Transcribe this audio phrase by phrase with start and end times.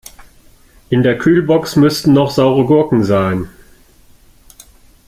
[0.89, 3.47] In der Kühlbox müssten noch saure Gurken sein.